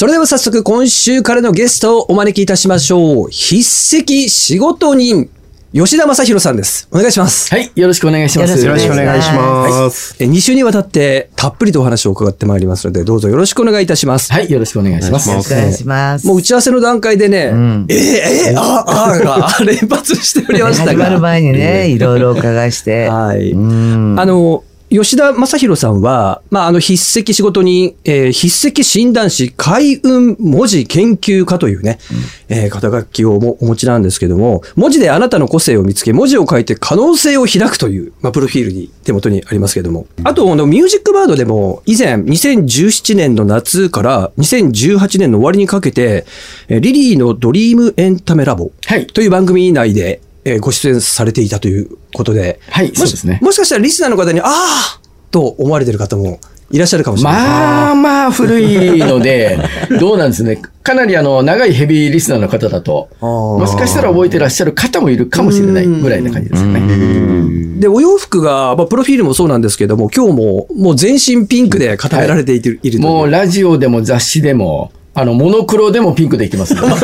[0.00, 3.28] それでは早速今週からのゲストをお招きいたしましょう。
[3.28, 3.58] 筆
[4.00, 5.28] 跡仕事人、
[5.74, 6.88] 吉田正宏さんです。
[6.90, 7.54] お願いします。
[7.54, 8.64] はい、よろしくお願いします。
[8.64, 10.16] よろしくお願いします。
[10.18, 14.32] え2週にわたってたっぷりとお話を伺ってまいりますので、どうぞよろしくお願いいたします。
[14.32, 15.28] はい、よろしくお願いします。
[15.28, 16.26] お願いしますお願いします。
[16.26, 21.20] もう打ち合わせの段階でね、えー、えー、あ、あが連発しておりました始まるが。
[21.20, 23.04] 前にね、いろいろお伺いして。
[23.12, 23.50] はい。
[23.50, 32.00] うんあの、吉田正宏さんは、まあ、あの、筆跡仕事に、えー筆跡診断士開運文字研究家というね、
[32.48, 40.06] えー肩書きをもお持ちなんですけども、文字であなたの個性を見つけ、文字を書いて可能性を開くという、まあ、プロフィールに手元にありますけども。
[40.24, 46.26] あと、あの、ミュージックバードでも、以前、2017年の夏から2018年の終わりにかけて、
[46.68, 56.40] えーリリーのドリームエンタメラボはいという番組内で、えーご出演されていたということで、はいそうですねもしかしたらリスナーの方に、ああと思われてる方も
[56.70, 57.42] いらっしゃるかもしれない。
[57.42, 59.58] まあまあ古いので、
[59.98, 60.60] どうなんですね。
[60.82, 67.80] かなりあの、長いヘビーリスナーの方だと、もしかしたら覚えてらっしゃる方もいるかもしれないぐらいな感じですよね。
[67.80, 76.88] で、お洋服が、まあ、プロフィールもそうなんですけども、今日も、もう全身ピンクで固められている,、い、るというもうラジオでも雑誌でも、あの、モノクロでもピンクでいきます ので。
[76.88, 76.96] は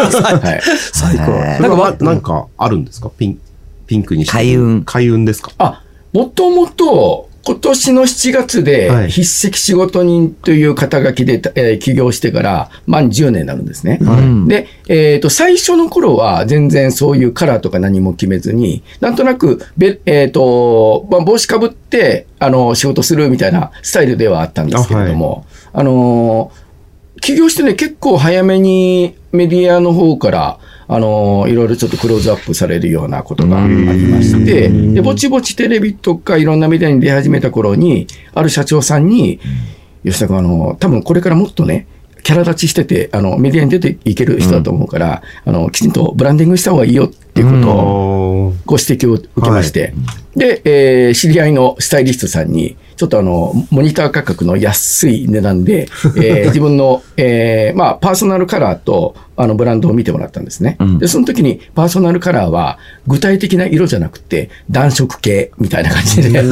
[0.56, 0.60] い。
[0.92, 1.32] 最高。
[1.32, 3.10] はいなんか、まなんか、あるんですか？
[3.10, 3.38] ピン、
[3.86, 4.32] ピンクにして。
[4.32, 5.50] 開運開運ですか？
[5.58, 13.98] あ、もともと、今年の7月ではい、筆跡仕事人という肩書きで、えー起業してから、満10年になるんですね。
[14.02, 26.65] んで、えっ、と、最初の頃は全然そういうカラーとか何も決めずに、なんとなく、べえっ、と、まあ、帽子かぶって、あの、仕事するみたいなスタイルではあったんですけれども、あ,、のー
[27.26, 39.40] 起業してね、結構早めにメディアの方から、あのーいろいろちょっとクローズアップされるようなことがありまして、で、ぼちぼちテレビとかいろんなメディアに出始めた頃に、ある社長さんに、
[40.04, 41.88] 吉田君、あの、多分これからもっとね、
[42.22, 49.94] キャラ立ちしてて、あの、メディアに出ていける人だと思うから、あの、きちんとブランディングした方がいいよっていうことを、あご指摘を受けまして、
[50.36, 60.78] で、えー知り合いのスタイリストさんに、ちょっとあの、モニター価格の安い値段で、 えー自分の、えーまあ、パーソナルカラーと、あの、ブランドを見てもらったんですね。
[60.98, 66.42] で、その時に、パーソナルカラーは、具体的な色じゃなくて、暖色系みたいな感じで、 明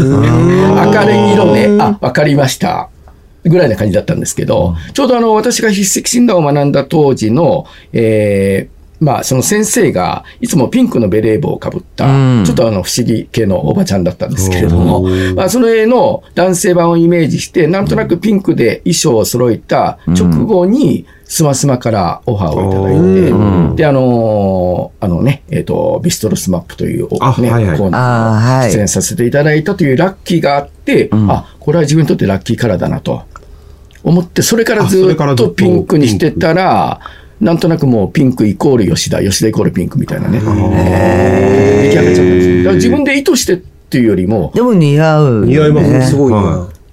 [1.06, 2.91] るい色ね、あ、わかりました。
[3.47, 12.44] ぐらいな感じだったんですけど、ちょうどあの、私が筆跡診断を学んだ当時の、えーまあ、その先生が、いつもピンクのベレー帽をかぶった、うん。
[12.44, 15.03] ちょっとあの、不思議系のおばちゃんだったんですけれども、
[15.34, 23.77] まあ、その絵の男性版をイメージして、なんとなくピンクで衣装を揃えた直後に、スマスマからオファーをいただいて、うん。
[23.77, 27.78] で、あのーあのね、えっ、と、ビストロスマップという、ね、あはいはい。
[27.78, 28.72] コーナーあーはい。
[28.72, 31.31] 出演させていただいたというラッキーがあって、ん。
[31.31, 33.25] あ、これは自分にとってラッキーカラーだなと
[34.03, 37.00] 思って、それからずっとずっとピンクにしてたら、
[37.44, 40.41] なんとなくもうピンクイコール吉田、吉田イコールピンクみたいなね。
[40.41, 42.56] 出来上がっちゃったんですよ。
[42.59, 45.47] だから自分で意図してっていうよりも、でも似合う。
[45.47, 46.33] 似合いますねねすごい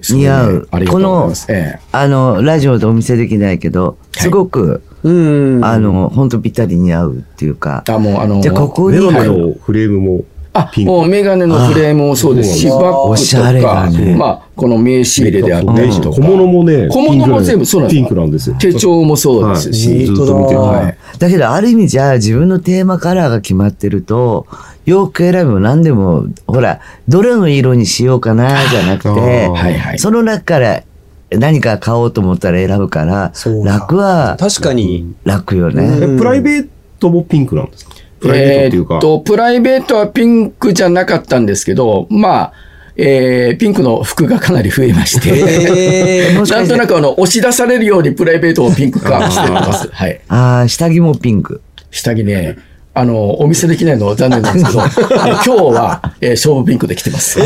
[0.10, 1.46] 似合うありがとうございます。
[1.50, 5.64] ええあの、ラジオでお見せできないけど、すごく、うん。
[5.64, 7.86] あの、本当ぴったり似合うっていうか。
[7.88, 10.92] あ、もうあの、じゃあここにメガネのフレームもあピン、ク。
[10.92, 14.16] もうメガネのフレームもそうですし、あバッおしゃれグとか、だね。
[14.16, 16.16] まあ、この名刺入れであったりとか。
[16.18, 18.56] 小物もね、小物も全部そうなんですピンクなんですよ。
[18.60, 20.06] 手帳もそうですし、はい。
[20.08, 20.60] ずっと見てる。
[20.60, 20.98] はい。
[21.20, 24.46] だけど、ある意味じゃあ自分のテーマカラーが決まってると、
[24.86, 30.00] 洋服選びも何でも、ほら、どれの色にしようかな、じゃなくてあー、はいはい。
[30.00, 30.82] その中から
[31.30, 33.32] 何か買おうと思ったら選ぶから
[33.64, 35.14] 楽は確かに。
[35.24, 35.76] 楽ようん。
[35.76, 35.98] ね。
[36.02, 36.68] えプライベー
[37.00, 37.91] トもピンクなんですか？
[38.22, 38.94] プライベートっていうか。
[38.94, 42.54] えーっと、プライベートはピンクじゃなかったんですけど、まあ、
[42.96, 49.90] えーピンクの服がかなり増えまして、え もしかしてなんとなくあの、押し出されるようにプライベートをピンク化してます。
[49.92, 50.22] はい。
[50.28, 51.62] ああ、下着もピンク。
[51.90, 52.58] 下着ね、
[52.94, 54.88] あの、お見せできないのは残念なんですけど、 あ
[55.28, 57.40] の今日は、えー勝負ピンクで着てます。
[57.40, 57.44] へ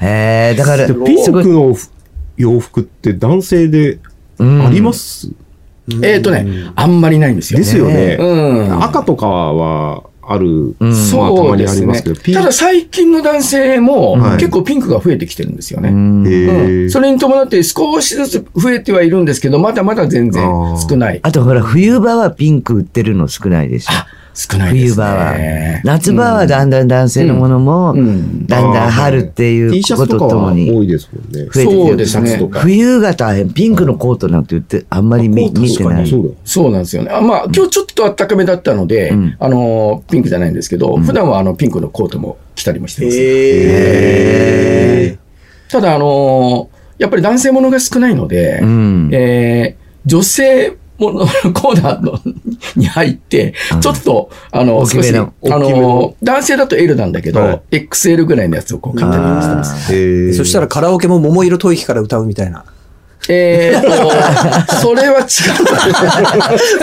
[0.00, 1.24] え、だから、でピン。
[1.32, 1.76] クの
[2.36, 3.98] 洋服って男性で
[4.38, 5.28] うんあります、
[6.02, 7.58] えーっとね、あんまりないんですよ。
[7.58, 8.16] ですよね。
[8.18, 8.82] うん。
[8.82, 12.20] 赤とかはある、んまあたそうですねまにありますけど、。
[12.20, 15.88] ピンただ最近の男性もはい結構ピンクが増えてきてるんですよね。
[15.88, 15.92] う
[16.86, 20.44] ん、それに伴って少しずつ増えてはいるんですけど、まだまだ全然
[20.88, 21.20] 少ない。
[21.22, 23.92] あとほら、冬場はピンク売ってるの少ないでしょ。
[24.40, 24.88] 少ないですね。
[24.88, 25.34] 冬場は。
[25.84, 31.46] 夏場はだんだん男性のものも、うんだんだん春っていうこととともに、多いですもんね。
[32.50, 33.52] 冬が大変。
[33.52, 36.10] ピンクのコートなんて言って、あんまり見見てない。
[36.44, 37.10] そうなんですよね。
[37.10, 43.16] あまあ、今日ちょっと暖かめだったので、うんあの、ピンクじゃないんですけど、普段はあの、ピンクのコートも着たりもしてます。
[43.20, 45.18] え
[45.70, 49.10] ただ、あの、やっぱり男性ものが少ないので、うん。
[49.12, 52.20] えー女性ものコーナーの
[52.76, 57.78] に入って、ちょっと、あの、少し、あの、男性だと L なんだけど、はい。
[57.78, 60.34] XL ぐらいのやつをこう買ってます。
[60.34, 62.64] そしたらカラオケも桃色吐息から歌うみたいな。
[63.32, 65.26] えーと、 それは違う。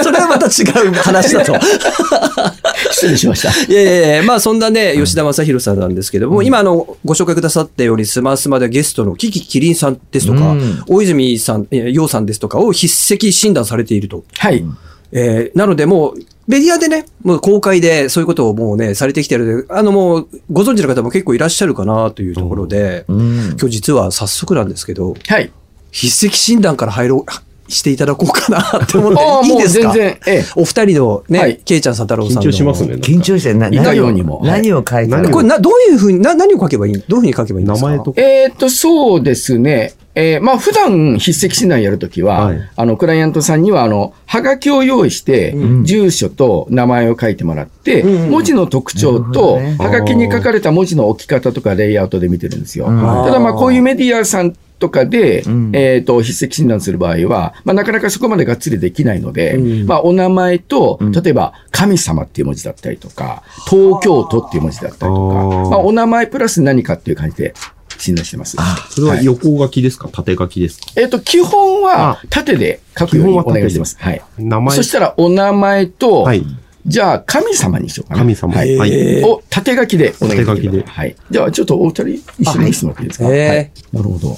[0.04, 1.54] それはまた違う話だと。
[2.92, 3.50] 失礼しました。
[3.72, 14.24] いやいやまあそんなね、吉田正宏さんなんですけども、今あの、ご紹介くださったように、スマスマでゲストのキキキリンさんですとか、うん大泉さん、えー楊さんですとかを筆跡診断されていると。
[14.38, 14.64] はい。
[15.12, 16.14] えーなのでもう、
[16.48, 23.56] メディアでね、もう公開でそういうことをもうね、されてきてるので、あのもう、ご存知の方も結構いらっしゃるかなというところで、うん。
[23.60, 25.52] 今日実は早速なんですけど、はい。
[25.92, 29.92] 筆跡診断から入ろう、していただこうかなって思っああ、て、いいですか？
[29.92, 30.46] 全然、ええ。
[30.56, 31.58] お二人のね、はい。
[31.58, 32.42] ケイちゃんさん太郎さんの。
[32.44, 32.94] 緊張しますね。
[32.96, 34.40] 緊張して、な何をようにも。
[34.44, 37.90] 何を書いたら何をこれな、どういうふうに、な、何を書けばいい、どういうふうに書けばいいんですか？
[37.90, 38.22] 名前とか。
[38.22, 39.94] えーっと、そうですね。
[40.16, 42.70] えーまあ、普段筆跡診断やるときは、はい。
[42.76, 45.84] あの、クライアントさんには、あの、はがきを用意して、ん。
[45.84, 48.32] 住所と名前を書いてもらって、うん。
[48.32, 52.86] 文字の特徴と、はがきに書かれた文字の置き方とかレイアウトで見てるんですよ。
[52.88, 53.00] うん。
[53.00, 67.54] ただ、まあ、こういうメディアさんとかで、うんえーっと、筆跡診断する場合は、まあ、なかなかそこまでがっつりできないので、うんまあ、お名前とうん、例えば、神様っていう文字だったりとか、東京都っていう文字だったりとか、あーまあ、お名前プラス何かっていう感じで
[67.98, 68.58] 診断してます。
[68.90, 70.10] それは横書きですか？
[70.10, 70.92] 縦書きですか？
[70.96, 73.98] えっ、と、基本は縦で書くようにお願いしてます。
[74.00, 74.22] はい。
[74.38, 76.46] 名前そしたら、お名前と、はい。
[76.86, 78.20] じゃあ、神様にしようかな。
[78.22, 78.54] 神様。
[78.56, 78.78] はい。
[78.78, 78.94] はい。
[78.94, 80.62] えーを縦書きでお願いします。
[80.62, 81.16] 縦書きではい。
[81.30, 82.08] じゃあ、ちょっとお二人
[82.40, 83.26] 一緒に見せてもらっていいですか？
[83.26, 83.72] はい。
[83.94, 84.38] なるほど。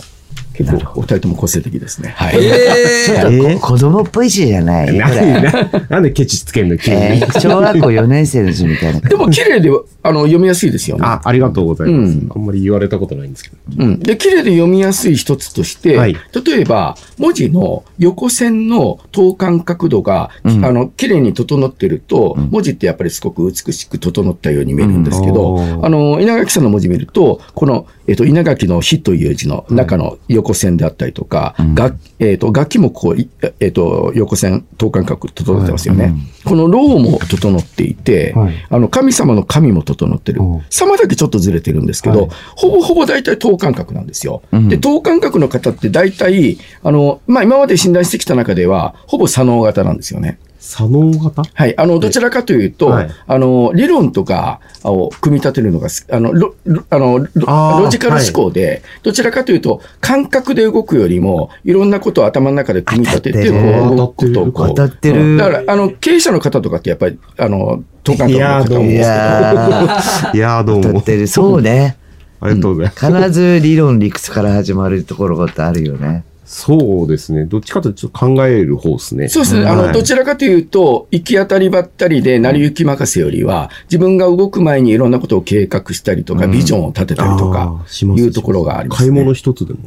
[0.59, 2.09] 結構、お二人とも個性的ですね。
[2.09, 2.37] はい。
[2.37, 5.41] えちょっとこ子供っぽい字じゃないこなんれ。
[5.41, 6.97] で、なんでケチつけんの急に？
[6.97, 8.99] えー小学校4年生の字みたいな。
[8.99, 9.69] でも、綺麗で、
[10.03, 11.05] あの、読みやすいですよね。
[11.05, 12.17] あ、ありがとうございます。
[12.17, 13.83] うんあんまり言われたことないんですけど。
[13.85, 13.99] うん。
[13.99, 16.15] で、綺麗で読みやすい一つとして、はい
[16.45, 33.29] 例えば、文字の横線の等間角度が、うんあの、綺麗に整ってると、うん文字ってやっぱりすごく美しく整ったように見えるんですけど、うんあの、稲垣さんの文字見ると、この、えっ、と、稲垣の火という字の中の横線であったりとか、うんがえっ、と、楽器もこう、い
[33.59, 36.05] えっ、と、横線、等間角整ってますよね。
[36.05, 36.13] はい
[36.45, 40.63] このローも整っていて、はいあの、神様の神も整ってるうん。
[40.69, 44.41] 様だけちょっとずれてるんですけど、はいほぼほぼ大体等間隔なんですよ。
[44.51, 50.39] うんで、等間隔の方って大体、あの、まあ、今まで診断してきた中では、ほぼ左脳型なんですよね。
[50.59, 51.43] 左脳型？
[51.53, 51.77] はい。
[51.77, 53.09] あの、どちらかというと、はい。
[53.27, 57.19] あの、理論とかを組み立てるのがす、あの、ロロあの
[57.79, 63.55] ロジカル思考で、どちらかというと、感覚で動くよりも、いろんなことを頭の中で組み立てて、こ
[63.93, 64.67] う、動くことをこう。
[64.67, 65.21] 当たってる。
[65.21, 65.37] うん。
[65.37, 70.63] だから、あの、経営者の方とかってやっぱり、あの、等間隔の方多いやいやー。
[70.65, 71.03] どうもー、だっ。
[71.03, 71.97] てる、そうね。
[72.41, 73.05] ありがとうございます。
[73.05, 76.23] 必ず理論理屈から始まるところってあるよね。
[76.51, 77.45] そうですね。
[77.45, 79.29] どっちかというとちょっと考える方ですね。
[79.29, 79.69] そうですね。
[79.69, 89.09] あの、はいどちらかというと、行き当たりばったりで、成り行き任せよりは、自分が動く前にいろんなことを計画したりとか、うんビジョンを立てたりとかいうところがありますね。
[89.11, 89.79] 買い物一つでも。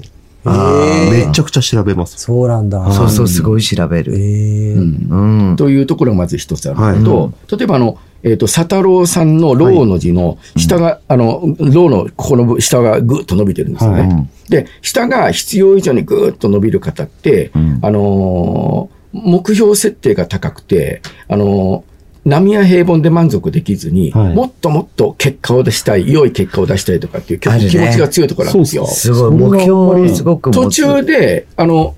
[0.45, 2.19] あーめちゃくちゃ調べます。
[2.19, 2.93] そうなんだ。
[2.93, 4.15] そうそう、すごい調べえる。
[4.15, 4.77] ー
[5.11, 5.57] うんうん。
[5.57, 14.03] というところがまず一つあるのと、は例えばあの、えっ、と、佐太郎さんのローの字の下が、あの、ローのここの部下がぐーっと伸びてるんですよね。
[14.03, 14.51] はい。
[14.51, 17.79] で、下が必要以上にぐーっと伸びる方って、うん。
[17.83, 21.93] あのー目標設定が高くて、あのー
[22.25, 24.35] 波や平凡で満足できずに、はい。
[24.35, 28.87] もっともっと結果を出したい、良い結果を出したいとかっていう気持ちが強いところなんですよ。
[28.87, 29.13] す。
[29.13, 31.97] ごい、目標すごく持途つ中で、あの、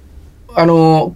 [0.54, 1.14] あの、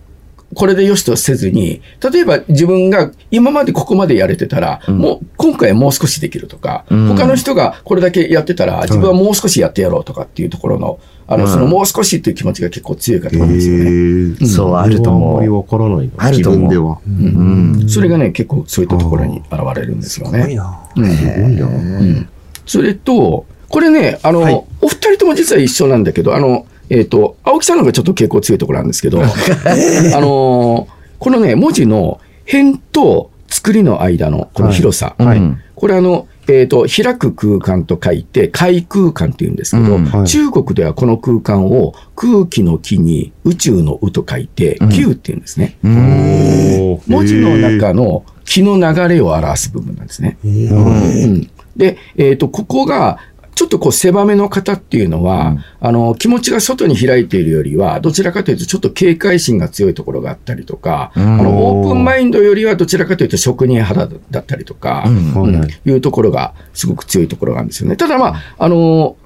[0.54, 13.84] これでよしとせずに、例えば自分が今までここまでやれてたら、うんもう今回はもう少しできるとか、うん他の人がこれだけやってたら、自分はもう少しやってやろうとかっていうところの、あの、うんそのもう少しっていう気持ちが結構強い方へなんですよね。
[13.90, 15.42] ーそう、あるとあんま思う。
[15.42, 16.12] りわからないな。
[16.16, 16.98] あると思うでは。
[17.06, 17.84] うん。
[17.88, 20.40] それがね、結構そういったところに現れるんですよね。
[20.40, 20.80] すごいな。
[20.96, 21.66] うんすごいな。
[21.66, 22.28] うん
[22.64, 35.16] それと、これね、あの、はいお二人とも実は一緒なんだけど、あの、えっ、と、青木さんの方がちょっと傾向強いところなんですけど、 あのーこのね、文字の辺と作りの間のこの広さ。
[35.18, 35.38] はい。
[35.38, 35.60] うん。
[35.74, 40.04] これあの、えっ、と、開く空間と書いて、開空間って言うんですけど、うん。
[40.04, 40.26] はい。
[40.26, 44.88] 中国ではこの空間を空気の木に宇宙の宇と書いて、うん。
[44.90, 45.76] 球って言うんですね。
[45.82, 50.38] 文字の中の気の流れを表す部分なんですね。
[50.44, 51.50] えーうん。
[51.76, 53.18] で、えっ、と、ここが、
[53.58, 55.64] ちょっとこう狭めの方っていうのは、うん。
[55.80, 61.40] あの、気持ちが外に開いているよりは、どちらかというとちょっと警戒心が強いところがあったりとか、うん。
[61.40, 65.68] あの、オープンマインドよりはどちらかというと職人肌だったりとか、うん。
[65.84, 67.96] いうところがすごく強いところがあるんですよね。
[67.96, 69.16] ただまあ、あの、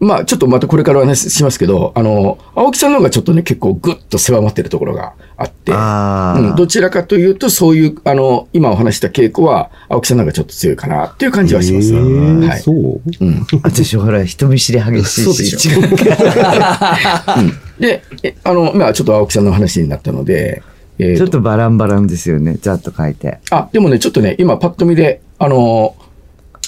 [0.00, 11.92] まあ、ちょっとまたこれからお話ししますけど、あの、青木さんの方がちょっとね、結構ぐっと狭まってるところがあって、うん、どちらかというと、そういう、あの、今お話した傾向は、青木さんの方がちょっと強いかなっていう感じはします。
[11.92, 12.60] えーはい。
[12.60, 13.46] そううん。
[13.64, 15.24] 私ほら、人見知り激しいし。
[15.24, 15.80] そうでしょ
[17.80, 20.62] で、えあの、まあ、ちょっと青木さんの話になったので、
[21.00, 22.56] えーちょっとバランバランですよね。
[22.60, 23.38] ざっと書いて。
[23.50, 25.94] あ、でもね、ちょっとね、今パッと見で、あの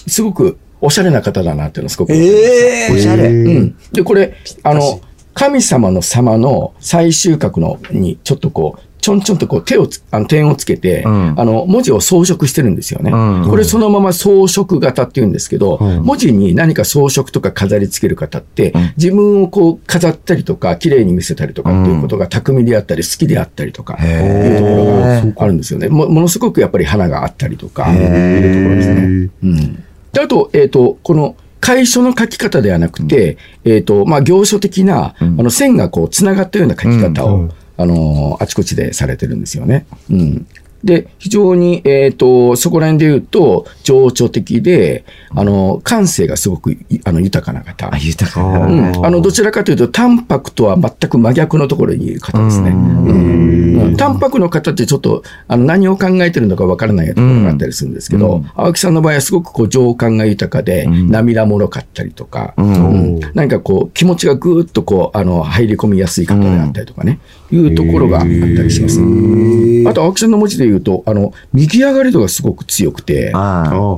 [0.06, 2.12] すごくおしゃれな方だなっていうのはすごく。
[2.12, 3.24] ええおしゃれ。
[3.24, 3.76] えーうん。
[3.92, 5.00] で、これ、あの、
[5.34, 13.10] 神様の様の最終角のに、ちょっとこう、ちょんちょんとこう手をつ、あの点をつけて、うんあの、文字を装飾してるんですよね。
[13.10, 25.88] うんこれそのまま装飾型って言うんですけど、うん文字に何か装飾とか飾り付ける方って、うん自分をこう飾ったりとか、綺麗に見せたりとかっていうことが巧みであったり、好きであったりとか、いうところがあるんですよね。
[25.88, 29.30] もものすごくやっぱり花があったりとか、いうところですね。
[29.44, 29.84] うん。
[30.12, 39.86] で、あと、えっ、と、この、楷書の書き方ではなくて、えっ、と、まあ、行書的な、あの、線がこう、つながったような書き方を、あの、あちこちでされてるんですよね。
[40.10, 40.46] うん。
[40.84, 47.92] で、非常に、えっ、と、そこら辺で言うと、情緒的で、あの、感性がすごくい、あの、豊かな方。
[47.92, 47.98] あ、。
[47.98, 48.66] 豊かあな。
[48.66, 52.74] うん、あのどちらかというと、淡白とは全く真逆のところにいる方ですね。
[53.96, 58.50] 淡白の方ってちょっとあの何を考えてるのかわからないところがあったりするんですけど、うん。
[58.54, 61.10] 青木さんの場合はすごくこう情感が豊かで、うん。
[61.10, 63.20] 涙もろかったりとか、うんうん。
[63.34, 67.20] 何かこう気持ちがぐーっとこうあの入り込みやすい方であったりとかね、
[67.50, 69.00] いうところがあったりします。
[69.88, 73.32] あと青木さんの文字で言うと、あの右上がり度がすごく強くて、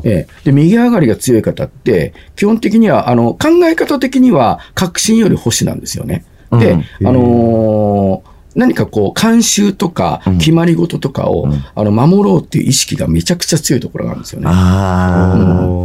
[0.05, 6.25] ええ、で右上がりが強い方って、基本的にはあの考え方的には確信より保守なんですよね。
[6.51, 7.07] で、うん。
[7.07, 14.47] あのー何かこう、慣習とかうん決まり事とかを、うんあの守ろうっていう意識がめちゃくちゃ強いところがあるんですよね。
[14.49, 15.35] あ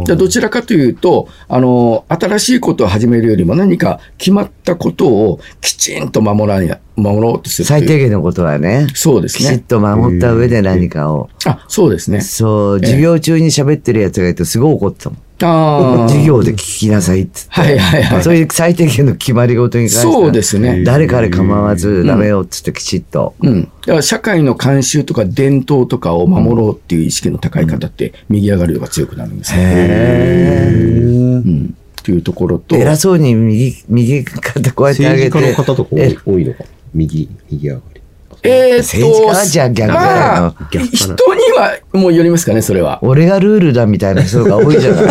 [0.02, 7.64] んでどちらかというと、あの、新しいことを始めるよりも何か決まったことをきちんと守らに守ろうとすあ。
[7.64, 7.66] る。
[7.66, 8.86] 最低限のことはね。
[8.94, 9.50] そうですね。
[9.50, 11.28] きちっと守った上で何かを。
[11.44, 12.20] あ、そうですね。
[12.20, 15.18] そう、授業中に喋ってるやつがいてすごい怒ってたもん。
[15.46, 16.08] ああ。
[16.08, 17.78] 授業で聞きなさいって言って。
[17.78, 18.22] はいはいはい。
[18.22, 20.82] そういう最低限の決まり事に関してはそうですね。
[20.84, 23.34] 誰彼構わずダメよっつってきちっと。
[23.40, 23.62] うん。
[23.62, 29.62] だから社会の慣習とか伝統とかを守ろうっていう意識の高い方って、右上がり度が強くなるんですね。
[29.62, 31.74] へうん。
[32.00, 32.80] っていうところと、え。
[32.80, 35.30] 偉そうに右、右肩こうやって上げて。
[35.30, 36.64] 政治家の方とか多えい多いのか。
[36.94, 37.97] 右、右上がり。
[38.42, 41.16] えーっと、政治家はじゃあ逆だよまあ、人に
[41.52, 42.98] はもうよりますかね、それは。
[43.02, 45.04] 俺がルールだみたいな人が多いじゃない。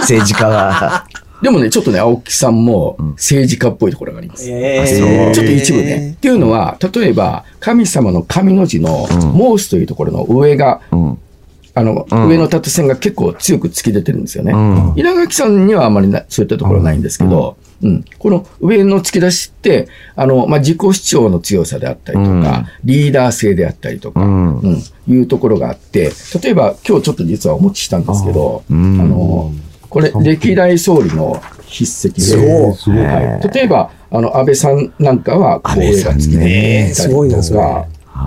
[0.00, 1.06] 政治家は。
[1.42, 4.50] でもね、ちょっとね、青木さんも政治家っぽいところがあります。
[4.50, 6.14] えそうちょっと一部ね。
[6.16, 11.18] っていうのは、例えば、神様の神の字の、モースというところの上が、うん。
[11.78, 12.28] あの、うん。
[12.28, 14.52] 上の縦線が結構強く突き出てるんですよね。
[14.52, 14.92] うん。
[14.96, 18.04] 稲垣さんにはあまりなそういったところはないんですけど、うん。
[18.18, 24.58] この上の突き出しって、あの、まあ、自己主張の強さであったりとか、リーダー性であったりとか、うん。
[24.58, 24.82] うん。
[25.08, 26.10] いうところがあって、
[26.42, 28.98] 例えば今日ちょっと実はお持ちしたんですけど、あうん。
[29.08, 29.52] の、
[29.88, 32.90] これ、歴代総理の筆跡で、す。
[32.90, 37.86] はい、例えば、あの、安倍さんなんかは、こう、上が突き出ていたりすごいなそれとか、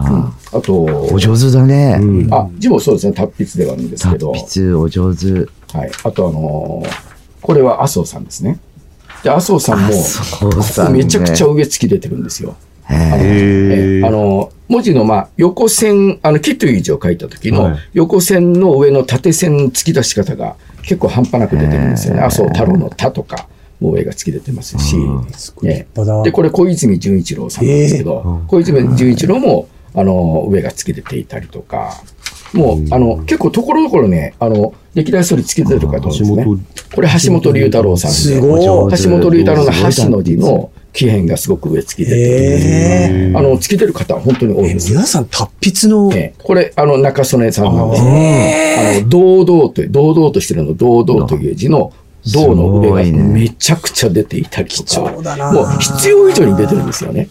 [0.09, 1.97] うんあと、お上手だね。
[2.01, 2.33] うん。
[2.33, 5.31] あ、字もそうですね、達筆ではあるんですけど、達筆お上手。
[5.77, 5.91] はい。
[6.03, 8.59] あと、あのーこれは麻生さんですね。
[9.23, 10.99] で、麻生さんも、さんね。
[10.99, 12.55] めちゃくちゃ上突き出てるんですよ。
[12.89, 17.77] へあの文字の、まあ、横線、あの、木という字を書いた時のはい。
[17.93, 22.21] 横線の上の縦線の突き出し方が結構半端なく出てるんですよね。
[22.21, 23.47] 麻生太郎の太とか、
[23.79, 24.95] もう上が突き出てますし、
[25.61, 32.01] で、これ小泉純一郎さんなんですけど、小泉純一郎も、あの、上が突き出ていたりとか、
[32.53, 36.45] もう、あの、結構ところどころね、あの、歴代総理突き出てる方多いですね。
[36.93, 38.17] これ橋本龍太郎さんで。
[38.17, 43.31] すごい橋本龍太郎の橋の字の木片がすごく上突き出て。
[43.35, 44.91] あの、突き出る方は本当に多いえです。
[44.91, 45.49] 皆さん達
[45.85, 48.97] 筆の、ええこれ、あの、中曽根さんなんですね。
[48.99, 51.93] あの、堂々と、堂々としてるの、堂々という字の、
[52.33, 57.29] 銅の上がめちゃくちゃ出ていたりともう必要以上に出てるんですよね。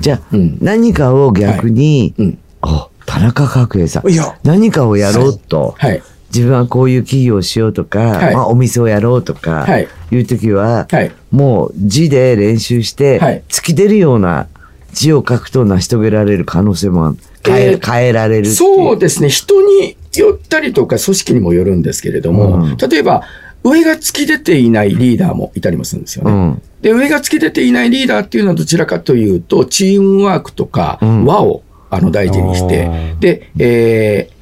[0.00, 2.38] じゃあ、うん何かを逆に、うん。
[2.62, 4.02] あ、田中角栄さん。
[4.42, 6.02] 何かをやろうと、はい。
[6.34, 11.12] 自分はこういう企業をしようとか、はいまあ、お店をやろうとか、はいいう時は、はい。
[11.30, 14.48] もう字で練習して、はい突き出るような
[14.92, 17.16] 字を書くと成し遂げられる可能性もある。
[17.44, 18.46] 変え,、えー変えられる。
[18.46, 19.28] そうですね。
[19.28, 23.22] 人によったりとか、組織にもよるんですけれども、うん例えば、
[23.68, 26.30] 上が突き出ていないリーダーもいたりもするんですよね。
[26.30, 26.62] うん。
[26.82, 34.36] で、上が突き出ていないリーダーっていうのはどちらかというと、チームワークとかうん和をあの大事にして、あーで、えー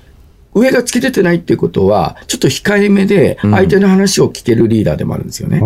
[0.56, 5.60] 上が突き出てないっていうことは、ちょっと控えめで、うん相手の話を聞けるリーダーでもあるんですよね。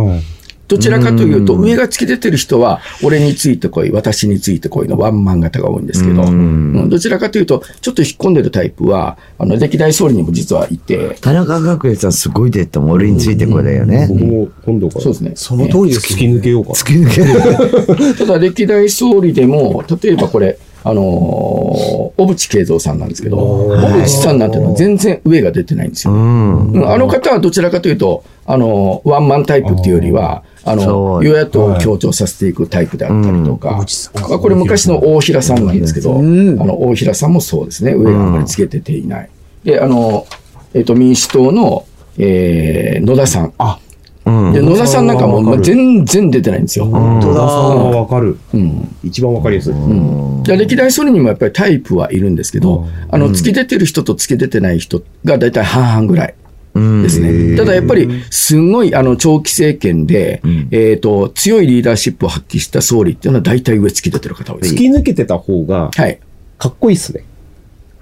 [0.69, 14.09] はいどちらかというと、上が突き出てる人は、俺についてこい、私についてこいのワンマン型が多いんですけど、うんどちらかというと、ちょっと引っ込んでるタイプは、あの、歴代総理にも実はいて、田中角栄さんすごい出ても俺についてこいだよね。
[14.11, 15.33] 僕も今度からそうですね。
[15.37, 16.75] その通りです突き抜けようかな。
[16.75, 18.15] 突き抜ける。
[18.19, 26.13] ただ歴代総理でも、例えばこれ、あのー小渕恵三さんなんですけど、小渕さんなんていうのは全然上が出てないんですよ。
[26.13, 26.17] あ
[26.99, 30.83] の方はどちらかというと、あのワンマンタイプっていうよりは、あの
[31.23, 33.77] 与野党を強調させていくタイプであったりとか、
[34.15, 39.31] あ、これ昔の大平さんなんですけど、あの大平さんもそうですね、上があんまりつけてていない。
[39.65, 40.27] で、あの、
[40.75, 41.85] えっ、と、民主党の、
[42.19, 43.53] えー野田さん。
[44.29, 44.53] うん。
[44.53, 46.87] で野田さんなんかもう全然出てないんですよ。
[46.87, 47.99] 野田さんはだ。
[47.99, 48.39] わかる。
[48.53, 49.75] うん一番わかりやすい。
[50.45, 56.35] で歴代総理にもやっぱりタイプはいるんですけど、あの、突き出てる人と突き出てない人が大体半々ぐらい。
[56.75, 57.57] うんですね。
[57.57, 64.75] ただやっぱり、すごい、あの、長期政権で、えっ、と、強いリーダーシップを発揮した総理っていうのは大体上突き出てる方多いです。
[64.75, 66.21] 突き抜けてた方がはい。
[66.59, 67.25] かっこいいっすね。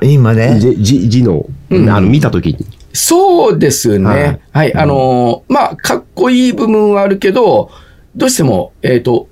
[0.02, 0.58] 今ね。
[0.60, 2.66] 字の、あの、見たときに。
[2.96, 4.04] そうですね。
[4.52, 4.74] ははいい。
[4.74, 7.70] あのーまあ、かっこいい部分はあるけど、
[8.16, 9.28] どうしても、えっ、と、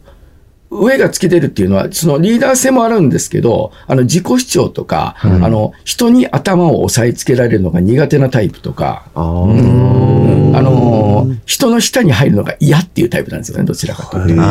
[0.71, 9.23] 上が突き出るっていうのは、そのリーダー性もあるんですけど、あの、自己主張とか、あの、人に頭を押さえつけられるのが苦手なタイプとか、ああ。
[9.23, 14.42] あのー人の下に入るのが嫌っていうタイプなんですよね、どちらかというと。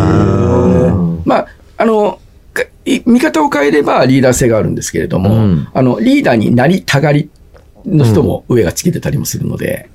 [1.26, 2.20] まあ、あの、
[3.06, 7.30] 見方を変えればリーダー性があるんですけれども、うんあの、リーダーになりたがり
[7.86, 9.90] の人も上が突き出たりもするので、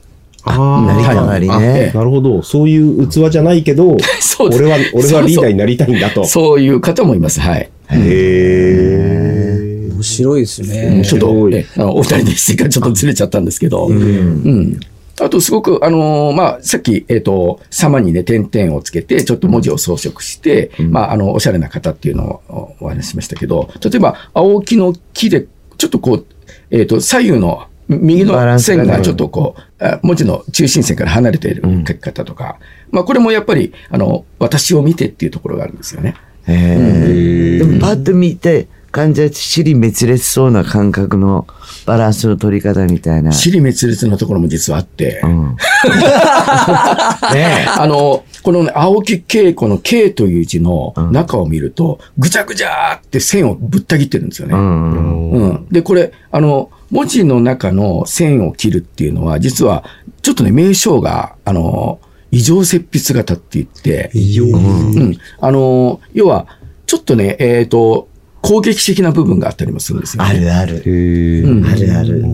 [0.44, 1.92] あなりたがりね。
[1.94, 2.42] なるほど。
[2.42, 6.24] そういう器じゃないけど、 そうです俺は、俺はリーダーになりたいんだと。
[6.24, 7.40] そうそういう方もいます。
[7.40, 7.70] はい。
[7.90, 11.02] へ面白いですね。
[11.04, 14.78] ちょっと、ね、あのお二人で質がちょっとずれちゃったんですけど、うん。
[15.20, 26.26] あと、すごく、あのーまあ、さっき、えっ、と、様にね、点々をつけて、ちょっと文字を装飾して、まあ、あの、おしゃれな方っていうのをおお話ししましたけど、例えば、青木の木で、ちょっとこう、
[26.70, 32.58] えっ、と、左右の、右の線がちょっとこう、あ文字の中心線から離れている書き方とか、
[32.90, 36.14] まあ、これもやっぱり、あの、私を見てっていうところがあるんですよね。
[36.46, 37.58] へえ。
[37.58, 41.46] でもパッと見て、患者尻滅裂そうな感覚の
[41.84, 43.32] バランスの取り方みたいな。
[43.32, 45.56] 尻滅裂なところも実はあって、うん。
[47.34, 54.54] ね あの、このね、青木恵子の恵という字の中を見ると、ぐちゃぐちゃーって線をぶった切ってるんですよね。
[54.54, 54.56] え。
[54.56, 55.30] うん。
[55.32, 59.84] うんで、これ、あの、文字の中の線を切るっていうのは、実は、
[60.22, 65.18] ちょっとね、名称が、あの、異常切筆型って言って、うん。
[65.40, 66.46] あの、要は、
[66.86, 68.08] ちょっとね、えっ、と、
[68.40, 70.30] 攻撃的な部分があったりもするんですよ、ね。
[70.30, 70.82] あるある。
[70.86, 71.42] え。
[71.42, 72.24] うんあるある。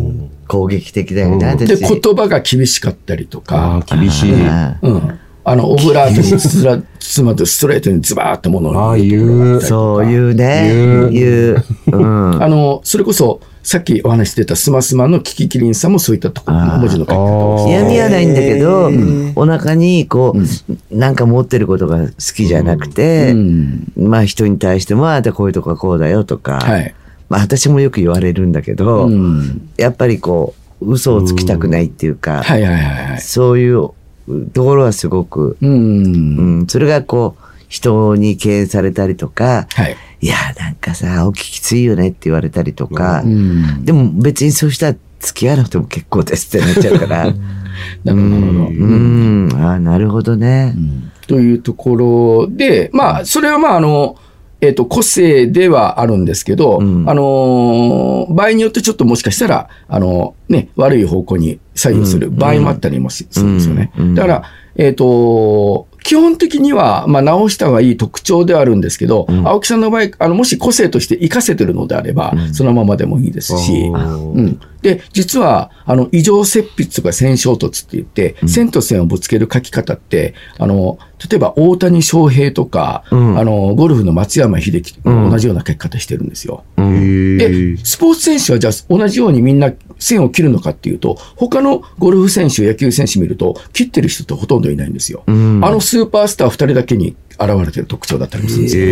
[0.46, 1.56] 攻撃的だよね。
[1.56, 4.34] で、私言葉が厳しかったりとか、ああ、厳しい。
[4.46, 5.18] あうん。
[5.44, 9.60] あの、 オブラートに包ら包まずストレートにズバーってものをああ、言う。
[9.60, 10.70] そういうね。
[10.72, 11.64] 言う言う。
[11.92, 12.42] うん。
[12.42, 18.90] あの、それこそ、さっきお話ししてたスマスマのキキキリンさんもそういったところ文字の書き方をして嫌味はないんだけど、
[19.36, 26.94] お腹にこう、なんか持ってることが好きじゃなくて、うんまあ人に対しても、あなたこういうとこはこうだよとか、はい。
[27.30, 33.20] まあ私もよく言われるんだけど、うんやっぱりこう、嘘をつきたくないっていうか、はいはいはいはい。
[33.22, 33.88] そういう
[34.52, 35.66] ところはすごく、う。
[35.66, 39.96] うんん、それがこう、人に敬遠されたりとか、はい。
[40.20, 43.84] いや、なんかさ、青木きついよねって言われたりとか、うん。
[43.84, 47.24] でも別にそうしたら付き合わなくても結構ですってなっちゃうから、
[48.04, 48.14] なるほど。
[48.14, 50.74] うん、ああ、なるほどね。
[51.26, 54.16] というところで、まあ、それはまあ、あの、
[54.60, 57.08] えっ、と、個性ではあるんですけど、うん。
[57.08, 63.92] あのー場合によってちょっともしかしたら、あの、ね、悪い方向に左右する場合もあったりもしするんですよね。
[64.14, 64.42] だから、
[64.76, 69.46] えっ、と、基本的には、まあ、直した方がいい特徴ではあるんですけど、ん。
[69.46, 80.98] 青木さんの場合、あの、もし個性として活かせてるのであれば、そのままでもいいですし、うん、で、実は、あの、異常切筆とか線衝突って言って、線と線をぶつける書き方って、あの、
[81.30, 86.64] 例えば大谷翔平とか、うんあの、ゴルフの松山英樹と同じような書き方してるんですよ。
[86.76, 86.82] へ
[87.38, 87.76] でえ、。
[87.82, 95.24] スポーツ選手はじゃあ同じようにみんな線を切るのかっていうと、他のゴルフ選手、野球選手見ると、切ってる人ってほとんどいないんですよ。
[95.30, 98.84] んあのスーパースター2人だけに現れてる特徴だったりもするんですよ。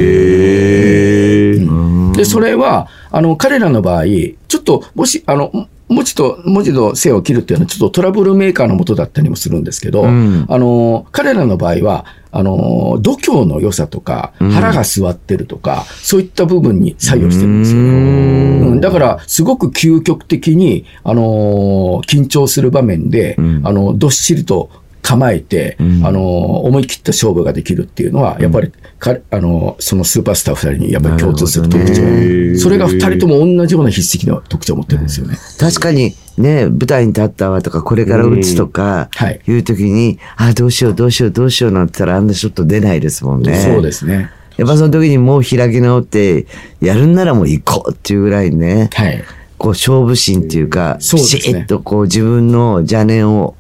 [2.13, 10.47] で、それは、あの、彼らの場合、ちょっと、もし、あの、文字と文字の線を切るっていうのはちょっとトラブルメーカーのもとだったりもするんですけど、ん。
[10.49, 17.81] あの、彼らの場合は、あの、度胸の良さとか、腹が据わってるとか、そういった部分に作用してるんですよ。
[17.81, 18.81] うん。
[18.81, 24.71] だから、すごく究極的に、あの緊張する場面で、あの、どっしりと
[25.13, 32.59] 構えて、うんあの、思い切った勝負ができるっていうのは、やっぱり、彼あの、そのスーパースター二人にやっぱり共通する特徴。
[32.59, 35.37] それが二人とも同じような筆跡の特徴を持ってるんですよね。
[35.59, 39.11] 確かにね、舞台に立ったわとか、これから打つとか
[39.47, 43.55] い、いう時に、あ、どうしようどうしようどうしようなんて言ったらあんなショット出ないですもんね。
[43.57, 44.31] そうですね。
[44.57, 46.47] やっぱその時にもう開き直って、
[46.81, 49.23] やるんならもう行こうっていうぐらいね、はい。
[49.59, 53.55] こう勝負心っていうか、そうですねピシッとこう自分の邪念を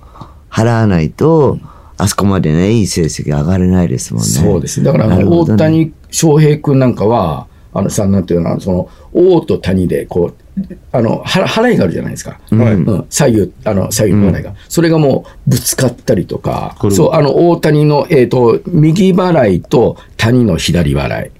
[0.52, 1.58] 払わないと、
[1.96, 4.28] あそこまでね、いい成績上がれないですもんね。
[4.28, 4.86] そうですね。
[4.86, 12.38] だから、大谷翔平君なんかは、あのさ、なんていうのかな、その、王と谷で、こう、あの、は払いがあるじゃないですか。
[12.50, 14.54] はいうん、左右、あの、左右の払いが。
[14.68, 21.30] それがもう、ぶつかったりとかそう、あの、大谷の、えっ、と、右払いと谷の左払い。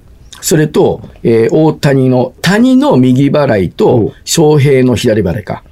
[0.40, 5.62] それと、えー大谷の、谷の右払いと、翔平の左払いか。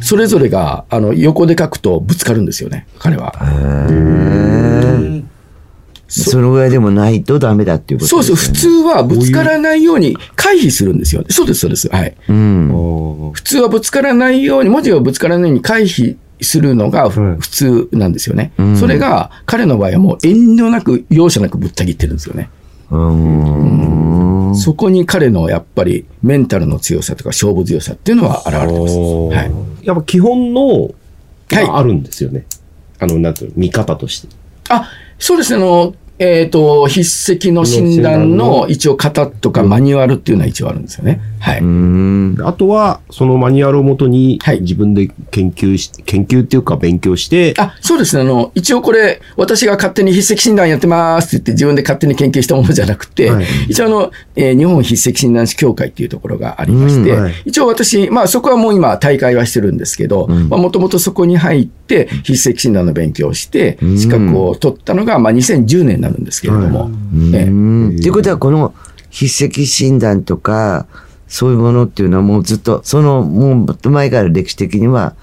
[0.00, 3.34] それぞれが、あの、横で書くとぶつかるんですよね、彼は。
[6.08, 8.54] そのぐらいでもないとダメだっていうことそうですそう。
[8.54, 11.24] 普通はぶつからないように回避するんですよ。
[11.28, 11.88] そうです、そうです。
[11.88, 12.16] はい。
[12.28, 13.32] うん。
[13.32, 18.52] 普通はぶつからないように、文字がぶつからないように回避するのが普通なんですよね。
[18.62, 22.50] んそれが、彼の場合はもう遠慮なく、容赦なくぶった切ってるんですよね。
[22.90, 24.54] うん。
[24.56, 28.96] そこに彼のやっぱりメンタルの強さとか勝負強さっていうのは現れてます。
[28.98, 29.42] は
[29.82, 29.86] い。
[29.86, 30.92] やっぱ基本の、はい
[31.48, 32.44] があるんですよね。
[32.98, 34.28] あの、なんていうの、見方として。
[34.68, 35.62] あ、そうですね。
[35.62, 37.02] あの、えっ、と、筆
[37.34, 41.20] 跡の診断の一応型とかマニュアルっていうのは一応あるんですよね。
[41.40, 41.60] はい。
[41.60, 42.36] うん。
[42.42, 48.22] あとは、そのマニュアルをもとにはい、自分で研究し、研究っていうか勉強して、あ、そうですね。
[48.22, 66.90] あの、一応これ、私が勝手に筆跡診断やってますって言って自分で勝手に研究したものじゃなくて、はい一応あの、えー日本筆跡診断士協会っていうところがありまして、うんはい一応私、まあそこはもう今大会はしてるんですけど、まあもともとそこに入って筆跡診断の勉強をして、ん資格を取ったのが、まあ2010年になるんですけれども、
[67.34, 67.42] ええ。
[67.44, 67.96] うん。
[67.96, 68.74] っていうことは、この
[69.10, 70.86] 筆跡診断とか、
[71.28, 75.14] そういうものっていうのはもうずっと、その、もうもっと前から歴史的には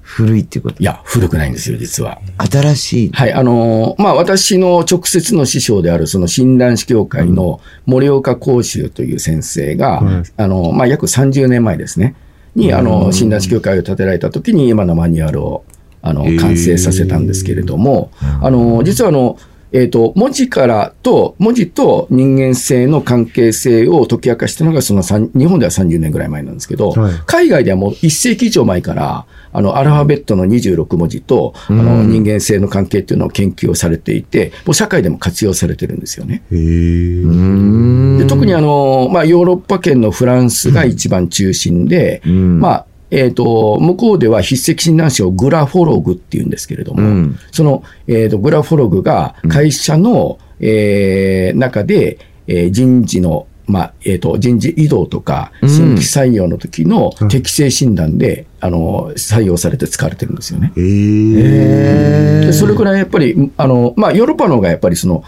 [0.00, 0.80] 古いっていうこと？
[0.80, 0.84] い。
[0.84, 2.20] や、古くないんですよ、実は。
[2.38, 3.10] 新しい？
[3.12, 10.22] はい、あのーまあ、私の直接の師匠である、その診断士協会の森岡講修という先生が、はい。
[10.36, 12.14] あのまあ、約30年前ですね、
[12.54, 15.64] に、あの、診断士協会を建てられた時に、今のマニュアルを、
[16.02, 19.36] あの完成させたんですけれども、あの、実はあの、
[19.72, 36.42] えっ、と、文字からと、文字と人間性の関係性を解き明かしたのが、その三日本では30年ぐらい前なんですけど、はい海外ではもう1世紀以上前から、あの、アルファベットの26文字と、あの、人間性の関係っていうのを研究をされていて、もう社会でも活用されてるんですよね。
[36.50, 38.18] へ。
[38.18, 47.38] で特にあの、まあ、ヨーロッパ圏のフランスが一番中心で、んまあ、えっ、と、向こうでは筆跡診断士をグラフォログっていうんですけれども、うん。
[47.50, 55.68] その、えーと、グラフォログが会社の、えー中で、えー人事の、まあ、えっ、と、人事異動とか、うん。
[55.68, 60.72] 新規採用の時の適正診断で、あの、採用されて使われてるんですよね。
[60.76, 62.46] へー。
[62.46, 65.24] でそれくらいやっぱり、あの、まあ、ヨーロッパの方がやっぱりその、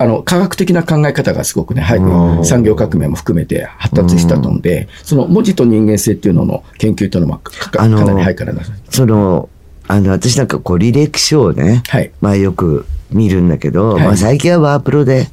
[0.00, 8.64] あの、科学的な考え方がすごくね、早く産業革命も含めて発達したので、その文字と人間性っていうのの研究というのもかかなり早くからな。
[8.64, 9.50] さその、
[9.88, 12.10] あの、私なんかこう履歴書をね、はい。
[12.22, 14.04] まあよく見るんだけど、はい。
[14.06, 15.28] まあ最近はワープロで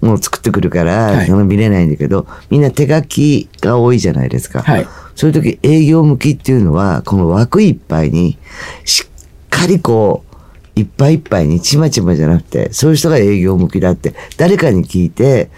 [0.00, 1.26] もう作ってくるから、はい。
[1.26, 4.62] その見れないんだけど、みんな手書きが多いじゃないですか。
[4.62, 4.88] はい。
[5.14, 8.38] そういう時営業向きっていうのは、この枠いっぱいに、
[8.86, 10.25] しっかりこう、
[10.76, 15.50] いっぱいいっぱいにちまちまじゃなくて、そういう人が営業向きだって、誰かに聞いて、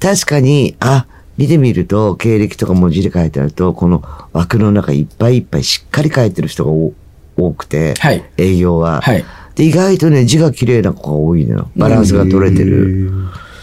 [0.00, 1.06] 確かに、あ、
[1.38, 6.92] 見てみると、経歴とか文字で書いてあると、この枠の中いっぱいいっぱいしっかり書いてる人がお
[7.38, 9.00] 多くて、はい営業は。
[9.00, 9.24] はい
[9.56, 11.70] で、意外とね、字が綺麗な子が多いのよ。
[11.76, 13.10] バランスが取れてる。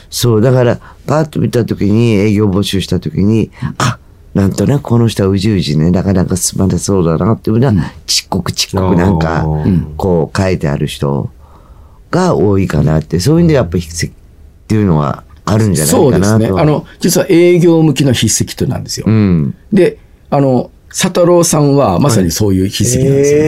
[0.10, 4.00] そう、だから、パッと見たときに、営業募集したときに、あ、
[4.34, 7.74] なんとなくこの人はうじうじね、なかなか進まなそうだなっていうのは、
[8.08, 9.46] ちっこくちっこくなんか
[9.96, 11.30] こう書いてある人
[12.10, 14.10] が多いかなって、そういうんでやっぱ筆跡っ
[14.68, 16.48] ていうのはあるんじゃないそうですね。
[16.48, 16.60] かなと。
[16.62, 19.06] あの、実は営業向きの筆跡となんですよ。
[19.08, 19.56] うん。
[19.72, 19.98] で、
[20.30, 23.46] あの、佐太郎さんはまさにそういう筆跡なんですよね。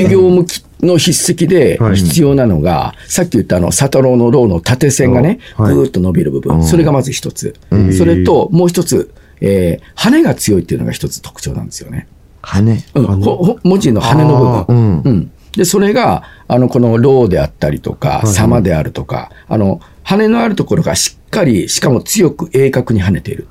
[0.00, 6.64] 営業向きの筆跡ではい必要なのが、さっき言ったあの、佐太郎のローの縦線がね、ぐはいーっと伸びる部分。
[6.64, 7.54] それがまず一つ。
[7.96, 12.06] それと、もう一つ、えー羽が強いっていうのが一つ特徴なんですよね。
[12.42, 12.84] 羽？
[12.94, 14.76] うん、文字の羽の部分。
[14.76, 15.02] うん。
[15.02, 15.30] うん。
[15.56, 23.48] で、それが、あの、このローであったりとか、様であるとか、あの、羽のあるところがしっかり、しかも強く鋭角に跳ねている。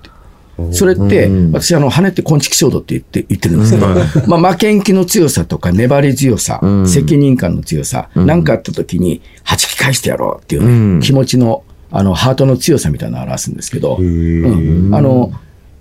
[0.72, 3.88] それってうん、私、あの、羽って昆虫衝動って言って、言ってるんですけど、
[4.28, 15.34] まあ、負けん気の強さとか、粘り強さ、うん責任感の強さ、なんかあった時に、弾き返してやろうっていうね、うん気持ちの、あの、ハートの強さみたいなのを表すんですけど、うんあの、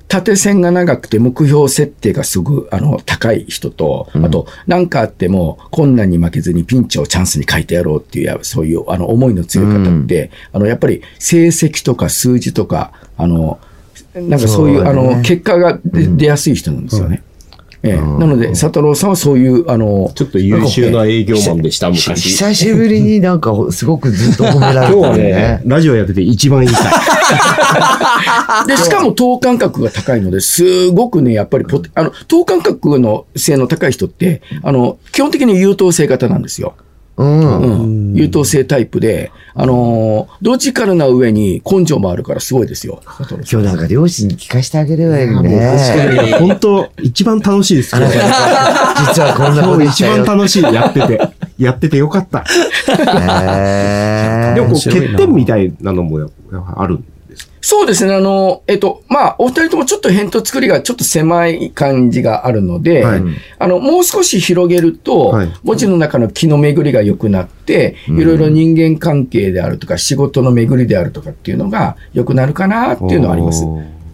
[0.08, 13.58] 縦線が長くて目標設定がすぐ、あの、高い人と、あと、何かあっても困難に負けずにピンチをチャンスに変えてやろうっていう、そういう、あの、思いの強い方って、あの、やっぱり成績とか数字とか、あの、
[14.14, 17.22] なんかそういう、あの、結果が出出やすい人なんですよね。
[17.86, 22.30] ええなので、佐太郎さんはそういう、あの、ちょっと優秀な営業マンでした、昔。
[22.30, 25.62] 久しぶりになんかすごくずっと褒められ今日はねたね。
[25.68, 26.82] ラジオやってて一番言いた
[28.64, 28.66] い。
[28.68, 36.74] で、しかも等間隔が高いので、すごくね、やっぱりポテ、あの、等間隔の性の高い人って、あの、基本的に優等生型なんですよ。
[37.16, 37.60] うん。
[37.60, 38.14] うん。
[38.14, 43.00] 優等生タイプで、あのーロジカルな上に根性もあるからすごいですよ。
[43.50, 46.22] 今日なんか両親に聞かせてあげればいい確かね。
[46.26, 47.94] に、本当一番楽しいです。
[47.96, 48.02] 実
[49.22, 50.24] はこんなこと一番。
[50.24, 51.20] 楽しい、やってて。
[51.58, 52.44] やっててよかった。
[52.88, 56.28] へーでもこう、欠点みたいなのも
[56.76, 57.04] あるん。
[57.66, 63.22] そうですね、あの、えっと、まあ、お二人ともちょっと返答作りがちょっと狭い感じがあるので、はい。
[63.58, 65.52] あの、もう少し広げると、はい。
[65.62, 73.64] 文字の中の気の巡りが良くなって、いろいろ人間関係であるとか、仕事の巡りであるとかっていうのが良くなるかなっていうのはあります。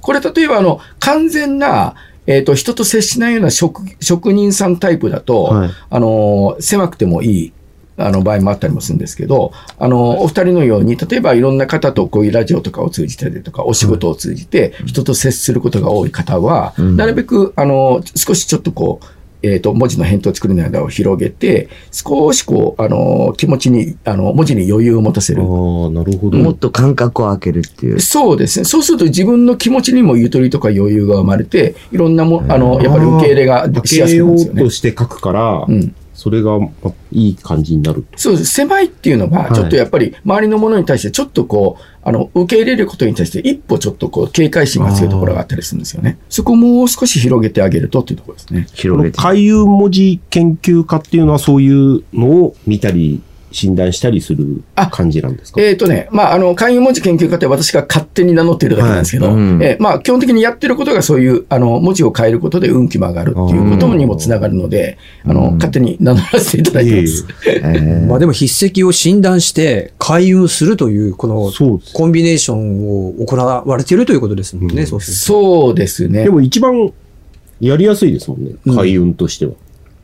[0.01, 1.97] これ例えばあの、完全な、
[2.29, 5.71] えっ、と、人と接しないような職職人さんタイプだと、はい。
[5.91, 7.53] あの、狭くてもいい。
[8.01, 19.07] あの場合もあったりもするんですけど、あの、お二人のように、例えばいろんな方とこういうラジオとかを通じてとか、お仕事を通じて人と接することが多い方は、なるべく、あの、少しちょっとこう、
[19.43, 25.43] えっ、と、文字の返答作りの間を広げて、少しこう、あの、気持ちに、あの、文字に余裕を持たせる。
[25.43, 26.37] ああ、なるほど。
[26.39, 28.01] もっと感覚を開けるっていう。
[28.01, 28.65] そうですね。
[28.67, 34.71] そうすると自分の気持ちにもゆとりとか余裕が生まれて、いろんなも、あの、やっぱり受け入れがしやす開けよくなるんですよねうと。
[34.71, 35.95] して書くから、うん。
[36.21, 36.69] それがま
[37.13, 38.19] いい感じになると。
[38.19, 38.53] そうです。
[38.53, 46.19] 狭いっていうのが、はいちょっとやっぱり周りのものに対してちょっとこう、あの、受け入れることに対して一歩ちょっとこう、警戒心が強いところがあったりするんですよね。
[46.29, 48.67] そこをもう少し広げてあげるとっていうところですね。
[48.69, 49.17] こ広げて。
[49.17, 55.61] の回遊文字研究家っていうのはそういうのを見たり、診断したりする感じなんですか？
[55.61, 67.27] えっ、とね、まあ、あの、勧誘文字研究家って私が勝手に名乗っているだけなんですけど、はいうんえーまあ、基本的にやってることがそういう、あの、文字を変えることで運気も上がるっていうことにもつながるので、あの、勝手に名乗らせていただいてます。
[67.47, 71.93] えー まあでも筆跡を診断して開運するという、このそうです。
[71.93, 75.01] コンビネーションを行われているということですもんね、うんそう。
[75.01, 76.31] そうですねで。
[76.31, 76.93] も一番
[77.61, 78.53] やりやすいですもんね。
[78.75, 79.53] 開運としては。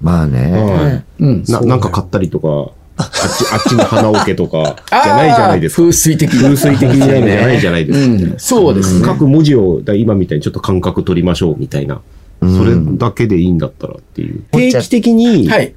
[0.00, 1.04] まあね。
[1.18, 1.44] うん。
[1.48, 5.82] ななんか買ったりとか、あっち、あっちに花桶とか、じゃないじゃないですか。
[5.82, 6.42] 風水的な。
[6.42, 8.06] 風水的にじゃないじゃないですか。
[8.06, 8.35] うん。
[8.38, 9.06] そうですね。
[9.06, 12.00] 書く文字をだ今みたいにちょっと感覚取りましょうみたいな。
[12.40, 14.42] それだけでいいんだったらっていう。
[14.52, 15.74] 定期的にはい。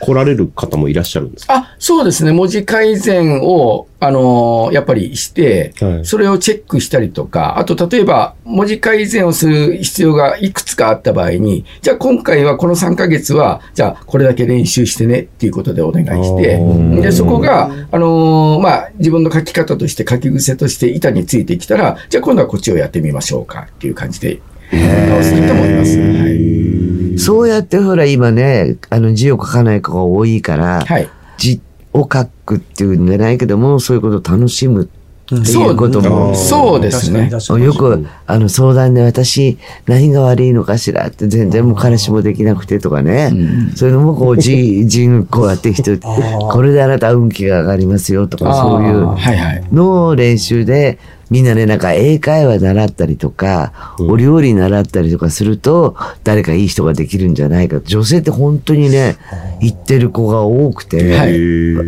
[0.00, 1.54] 来られる方もいらっしゃるんですか？
[1.54, 2.32] あ、そうですね。
[2.32, 6.04] 文字改善を、あのーやっぱりして、はい。
[6.04, 24.40] それをチェックしたりとか、あと例えば、文字改善をする必要がいくつかあった場合に、じゃあ今回はこの3ヶ月は、じゃあこれだけ練習してねっていうことでお願いしてー、で、そこが、あのーまあ、自分の書き方として書き癖として板についてきたら、じゃあ今度はこっちをやってみましょうかっていう感じで、
[24.72, 25.98] 直す人もいます。
[25.98, 27.18] はい。
[27.18, 31.08] そうやってほら今ね、あの字を書かない子が多いから、はい。
[31.38, 31.60] 字
[31.92, 36.34] を書くっていうんじゃないけども、そういうことを楽しむっていうことも。
[36.34, 37.30] そうですね。
[37.58, 43.32] よく、あの、相談で私、何が悪いのかしらって、全然もう彼氏もできなくてとかね。
[43.74, 49.74] そういうのも、こう、字、 字こうやって人、これであなた運気が上がりますよとか、そういう。
[49.74, 50.98] のを練習で、
[51.28, 57.80] みんなね、なんか英会話習ったりとか、お料理習ったりとかすると、誰かいい人ができるんじゃないか。
[57.84, 59.16] 女性って本当にね、
[59.60, 61.34] 言ってる子が多くて、はい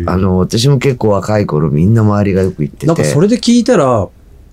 [0.07, 2.87] あの、私も結構若い頃みんな周りがよく言ってて。
[2.87, 4.07] なんかそれで聞いたら、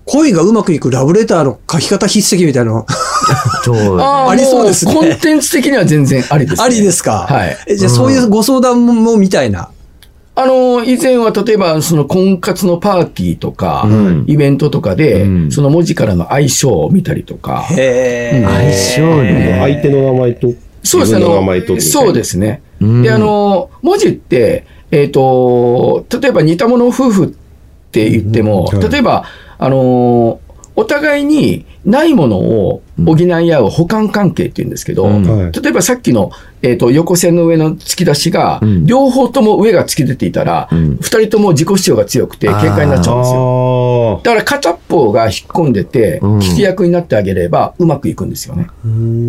[0.05, 2.85] 恋がうまくいくラブレターの書き方筆跡みたいなの
[3.65, 6.63] そうありそうですねもコンテンツ的には全然ありです、ね。
[6.63, 7.27] ありですか？
[7.29, 7.57] はい。
[7.67, 9.69] えじゃあそういうご相談ももみたいな。
[10.39, 14.25] あの、以前は例えば、その婚活のパーティーとか、うん。
[14.27, 15.51] イベントとかで、うん。
[15.51, 17.65] その文字からの相性を見たりとか。
[17.71, 19.57] へ相性ね。
[19.59, 21.13] 相手の名前とそうです。
[21.13, 21.17] ね。
[21.17, 22.61] 自分の名あ前とそうですね。
[22.79, 23.01] うん。
[23.01, 27.29] で、あの、文字って、えっ、と、例えば似た者夫婦っ
[27.91, 29.23] て言っても、例えば、
[29.57, 30.39] あの、
[30.75, 35.23] お互いにないものを補い合う補完関係って言うんですけど、うん。
[35.23, 35.51] はい。
[35.51, 36.31] 例えばさっきの、
[36.61, 38.85] えー、と横線の上の突き出しが、うん。
[38.85, 40.97] 両方とも上が突き出ていたら、うん。
[40.97, 44.21] 二人とも自己主張が強くて警戒になっちゃうんですよ。
[44.23, 46.37] だから片っぽが引っ込んでて、うん。
[46.39, 48.67] 聞き役になってあげればうまくいくんですよね。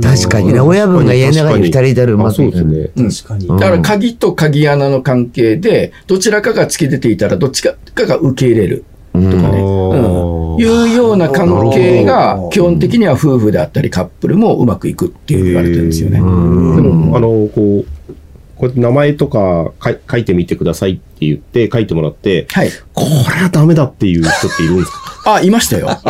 [0.03, 2.33] 確かにね、親分が家の中に二人いたらうま。
[2.33, 2.53] くいく。
[2.53, 2.91] ですね。
[2.97, 3.11] うん。
[3.11, 3.47] 確かに。
[3.47, 3.57] うん。
[3.59, 10.55] だから鍵と鍵穴の関係で、どちらかが突き出ていたら、どっちかが受け入れるとかね、うん。
[10.55, 10.61] うん。
[10.61, 16.17] いうような関係が、基本的には夫婦であったりカップルもうまくいくっていう言われてるんですよね。
[16.17, 17.98] でも、あの、こう、
[18.59, 22.71] こうやって名前とか書い書いてみてくださいって言って書いてもらって、はい。
[22.93, 25.09] これはダメだっていう人っているんですか？
[25.35, 25.89] あ、いましたよ。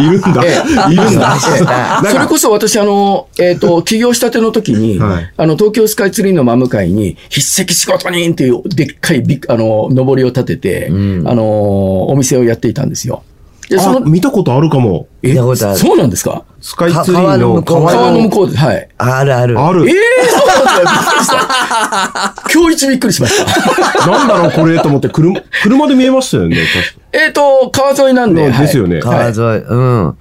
[0.00, 0.42] いるんだ。
[0.44, 1.36] ええいるんだ。
[1.36, 13.22] ええそれこそ私、あの、えっ、と、 起業したての時に、はいあの、東京スカイツリーの真向かいに、筆跡仕事人っていうでっかいあの、上りを立てて、うんあの、お店をやっていたんですよ。
[13.70, 15.06] で、そあ、の、見たことあるかも。
[15.22, 15.28] え？
[15.30, 16.42] 見たことあるそうなんですか？
[16.60, 18.88] スカイツリーの川の向こう川の向こうで、はい。
[18.98, 19.58] あるある。
[19.58, 19.94] あるええ。
[20.28, 22.34] そうなんですかびっくりした。
[22.52, 24.06] 今日一びっくりしました。
[24.06, 26.56] なんだろう、これと思って、車、車で見えましたよね、
[27.12, 28.50] えっと、川沿いなんで。
[28.50, 29.64] ですよねはい川沿い。
[29.64, 30.16] うん。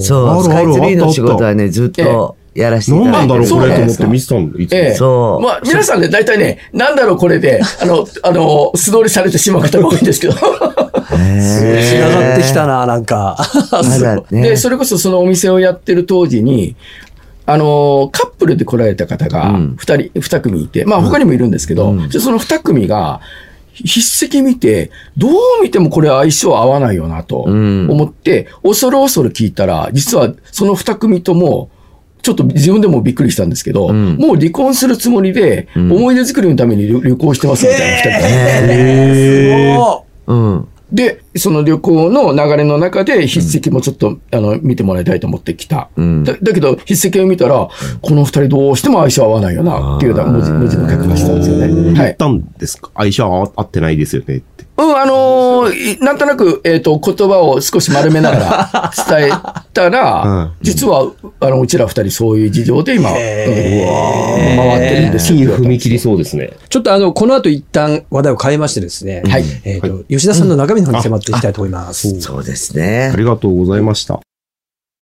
[0.00, 3.04] そう、あるスカイツリーのあるあった仕事はね、ずっとやらせてい。
[3.04, 3.10] ただいて。
[3.10, 4.78] るなんだろう、これと思って見てたんだ、いつも。
[4.78, 4.94] ええ。
[4.94, 5.44] そう。
[5.44, 10.34] まあ、皆さんね、大体ね、なんだろう、これで、あの、あの、素通りされてしまう方が多いんですけど。
[10.34, 10.38] へ
[11.82, 13.36] 仕上がってきたな、なんか。
[13.72, 14.42] まだね。
[14.42, 16.76] で、それこそそのお店をやってる当時に、
[17.46, 19.76] あの、カップルで来られた方がうん。
[19.76, 23.20] 二人、二組いて、まあ他にもいるんですけど、じゃあその二組が、
[23.76, 27.90] 筆跡見て、どう見てもこれ相性合わないよなとうん。
[27.90, 31.70] 思って、恐る恐る聞いたら、実はその二組とも、
[32.24, 34.16] ちょっと自分でもびっくりしたんですけど、ん。
[34.16, 38.28] もう離婚するつもりで、思い出作りのために旅旅行してますみたいな二人が
[38.72, 40.02] へー。
[40.26, 40.68] うん。
[40.90, 45.88] で、その旅行の流れの中で筆跡もちょっと、あの見てもらいたいと思ってきた。
[45.96, 47.68] うんだだけど筆跡を見たら、
[48.02, 51.64] この二人どうしても相性合わないよなっていうような文字文字の書き方したんですよね。
[51.66, 51.94] はい。
[51.94, 52.90] 言ったんですか？
[52.94, 54.64] 相性合ってないですよねって。
[54.76, 55.68] うん、あの
[56.00, 58.38] なんとなく、えっ、と、言葉を少し丸めなが
[58.72, 59.30] ら伝え
[59.72, 65.56] たら、 うん実は、あの、うちら二人そういう事情で今、うん回ってるんですよ。
[65.56, 66.50] 踏み切りそうですね。
[66.68, 69.22] ちょっとあの、この後一旦話題を変えましてですね。
[69.28, 72.20] はいえっと、吉田さんの中身の方に迫っていきたいと思います。
[72.20, 73.16] そうですねあ。
[73.16, 74.20] りがとうございました。